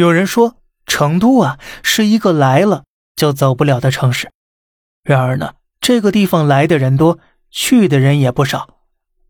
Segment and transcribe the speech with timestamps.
[0.00, 0.56] 有人说，
[0.86, 4.30] 成都啊是一个来了就走不了的城市。
[5.04, 7.18] 然而呢，这个地方来的人多，
[7.50, 8.78] 去的人也不少。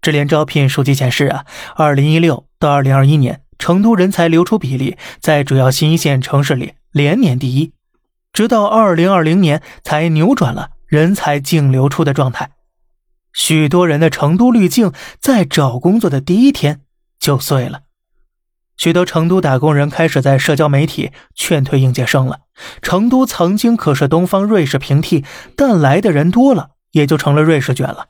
[0.00, 1.44] 智联招聘数据显示啊，
[1.74, 7.72] 二零一六到二零二一年，成都人才流出比例在主要新一线城市里连年第一，
[8.32, 12.50] 直到二零二零年才扭转了人才净流出的状态。
[13.32, 16.82] 许多人的成都滤镜在找工作的第一天
[17.18, 17.82] 就碎了。
[18.78, 22.38] 许多成都打工人开始在社交媒体劝退应届生了。
[22.80, 25.24] 成都曾经可是东方瑞士平替，
[25.56, 28.06] 但来的人多了，也就成了瑞士卷了。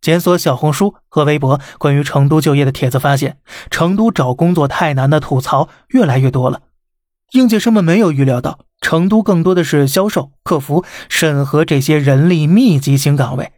[0.00, 3.38] 检索小红书和微博关于成都就业的帖子，发现
[3.70, 6.60] 成都找工作太难的吐槽越来越多了。
[7.32, 13.52] 应届生们没有预料到，成都更多的是销售、客服、审核这些人力密集型岗位。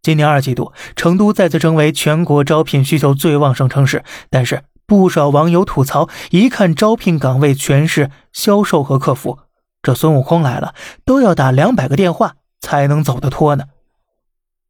[0.00, 4.62] 今年二季度，成都再次成为全国招聘需求最旺盛城市，但是。
[4.88, 9.40] 不少网友吐槽，一看招聘岗位全是销售和客服，
[9.82, 13.64] 这孙悟空来了都要打两百个电话才能走得脱呢。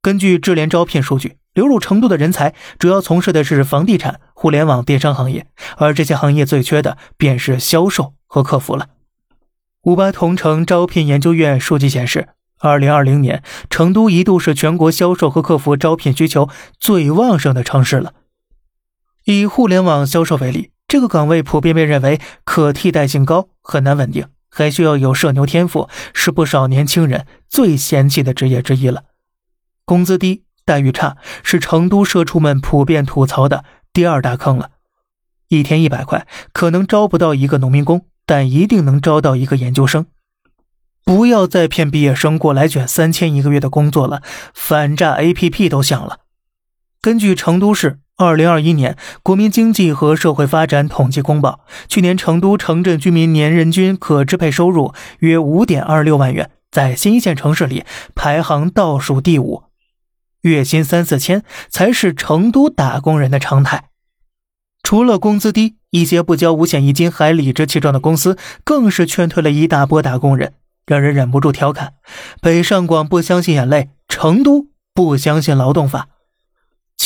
[0.02, 8.88] 根据智联招聘数据，流入成都的人才主要从事的是房地产、互联网、电商行业，而这些行业最缺的便是销售和客服了。
[9.82, 16.48] 五八同城招聘研究院数据显示，二零二零年成都一度是全国销售和客服招聘需求
[16.80, 18.14] 最旺盛的城市了。
[19.28, 29.04] 以互联网销售为例，这个岗位普遍被认为可替代性高，很难稳定，还需要有社牛天赋，是不少年轻人最嫌弃的职业之一了。
[29.84, 34.70] 工资低，待遇差，是成都社畜们普遍吐槽的第二大坑了。
[35.48, 40.06] 一天一百块，可能招不到一个农民工，但一定能招到一个研究生。
[41.04, 44.22] 不要再骗毕业生过来卷三千一个月的工作了，
[44.54, 46.20] 反诈 APP 都响了。
[47.02, 47.98] 根据成都市。
[48.20, 57.84] 二零二一年国民经济和社会发展统计公报，去年成都城镇居民年人均可支配收入约五点二六万元，在新一线城市里
[58.16, 59.62] 排行倒数第五，
[60.40, 63.84] 月薪三四千才是成都打工人的常态。
[64.82, 70.54] 除了工资低，一些不交五险一金还理直气壮的公司，更是劝退了一大波打工人，
[70.84, 71.92] 让人忍不住调侃：
[72.42, 76.08] 北上广不相信眼泪，成都不相信劳动法。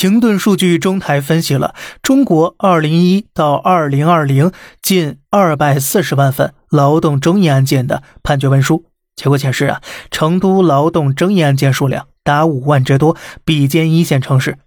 [0.02, 4.52] 停顿数据中台分析了中国2011到2020
[4.82, 9.80] 近240万份劳动争议案件的判决文书，结果显示啊，
[10.10, 14.58] 成都劳动争议案件数量达五万之多，比肩一线城市。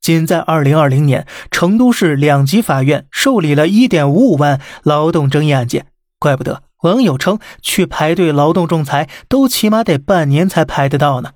[0.00, 5.86] 仅在2020年，成都市两级法院受理了1.55万劳动争议案件，
[6.20, 11.30] 怪不得网友称去排队劳动仲裁都起码得半年才排得到呢。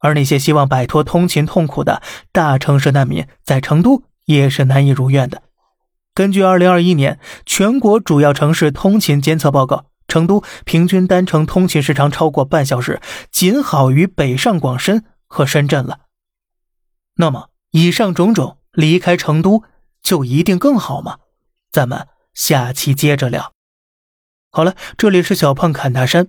[0.00, 2.02] 而那些希望摆脱通勤痛苦的
[2.32, 5.42] 大城市难民，在成都也是难以如愿的。
[6.12, 13.00] 根据2021年全国主要城市通勤监测报告，成都平均单程通勤时长超过半小时，
[13.30, 16.00] 仅好于北上广深和深圳了。
[17.16, 19.62] 那么，以上种种，离开成都
[20.02, 21.18] 就一定更好吗？
[21.70, 23.52] 咱们下期接着聊。
[24.50, 26.28] 好了，这里是小胖侃大山，